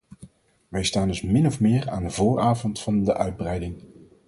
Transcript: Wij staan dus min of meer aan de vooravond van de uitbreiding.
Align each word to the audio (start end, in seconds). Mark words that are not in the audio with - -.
Wij 0.67 0.83
staan 0.83 1.07
dus 1.07 1.21
min 1.21 1.45
of 1.45 1.59
meer 1.59 1.89
aan 1.89 2.03
de 2.03 2.09
vooravond 2.09 2.79
van 2.81 3.03
de 3.03 3.13
uitbreiding. 3.17 3.81